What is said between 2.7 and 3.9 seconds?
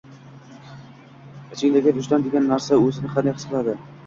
o‘zini qanday his qiladi?